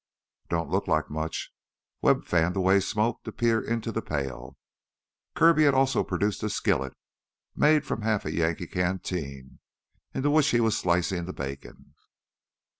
"Don't 0.49 0.71
look 0.71 0.87
like 0.87 1.11
much." 1.11 1.51
Webb 2.01 2.25
fanned 2.25 2.55
away 2.57 2.79
smoke 2.79 3.23
to 3.23 3.31
peer 3.31 3.61
into 3.61 3.91
the 3.91 4.01
pail. 4.01 4.57
Kirby 5.35 5.65
had 5.65 5.75
also 5.75 6.03
produced 6.03 6.41
a 6.41 6.49
skillet, 6.49 6.93
made 7.55 7.85
from 7.85 8.01
half 8.01 8.25
of 8.25 8.31
a 8.31 8.35
Yankee 8.35 8.65
canteen, 8.65 9.59
into 10.11 10.31
which 10.31 10.47
he 10.49 10.59
was 10.59 10.75
slicing 10.75 11.25
the 11.25 11.33
bacon. 11.33 11.93